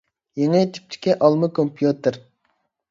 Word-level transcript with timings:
يېڭى 0.43 0.61
تىپتىكى 0.77 1.15
ئالما 1.27 1.51
كومپيۇتېر. 1.61 2.23